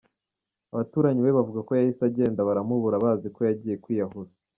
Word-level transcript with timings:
Abaturanyi 0.73 1.21
be 1.21 1.35
bavuga 1.37 1.59
ko 1.67 1.71
yahise 1.79 2.01
agenda 2.09 2.45
baramubura 2.47 3.03
bazi 3.03 3.27
ko 3.35 3.39
yagiye 3.47 3.75
kwiyahura. 3.83 4.29